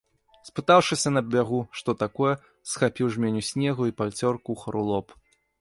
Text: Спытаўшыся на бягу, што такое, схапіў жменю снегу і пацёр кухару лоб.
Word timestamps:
Спытаўшыся 0.47 1.11
на 1.17 1.21
бягу, 1.35 1.59
што 1.81 1.95
такое, 2.05 2.33
схапіў 2.71 3.13
жменю 3.17 3.47
снегу 3.53 3.83
і 3.91 3.97
пацёр 4.03 4.33
кухару 4.49 4.81
лоб. 4.93 5.07